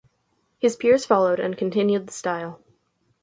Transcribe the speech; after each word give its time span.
His 0.57 0.75
peers 0.75 1.05
followed 1.05 1.39
and 1.39 1.55
continued 1.55 2.07
the 2.07 2.11
style. 2.11 2.59